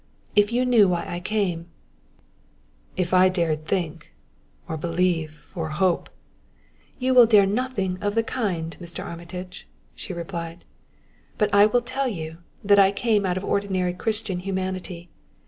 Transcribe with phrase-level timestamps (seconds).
[0.35, 1.67] If you knew why I came"
[2.97, 4.15] "If I dared think
[4.67, 6.09] or believe or hope"
[6.97, 9.05] "You will dare nothing of the kind, Mr.
[9.05, 10.65] Armitage!" she replied;
[11.37, 15.11] "but I will tell you, that I came out of ordinary Christian humanity.